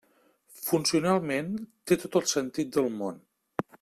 [0.69, 1.51] Funcionalment
[1.91, 3.21] té tot el sentit del món.